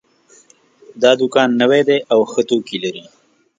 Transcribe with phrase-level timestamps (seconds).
[1.01, 3.03] دا دوکان نوی ده او ښه توکي لري